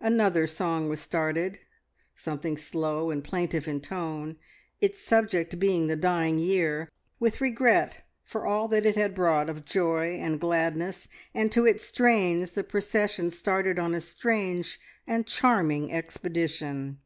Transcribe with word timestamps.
Another 0.00 0.46
song 0.46 0.88
was 0.88 0.98
started, 0.98 1.58
something 2.14 2.56
slow 2.56 3.10
and 3.10 3.22
plaintive 3.22 3.68
in 3.68 3.82
tone, 3.82 4.36
its 4.80 4.98
subject 5.04 5.58
being 5.58 5.88
the 5.88 5.94
dying 5.94 6.38
year, 6.38 6.88
with 7.20 7.42
regret 7.42 8.02
for 8.22 8.46
all 8.46 8.66
that 8.68 8.86
it 8.86 8.96
had 8.96 9.14
brought 9.14 9.50
of 9.50 9.66
joy 9.66 10.16
and 10.18 10.40
gladness, 10.40 11.06
and 11.34 11.52
to 11.52 11.66
its 11.66 11.84
strains 11.84 12.52
the 12.52 12.64
procession 12.64 13.30
started 13.30 13.78
on 13.78 13.92
a 13.94 14.00
strange 14.00 14.80
and 15.06 15.26
charming 15.26 15.92
expedition. 15.92 16.98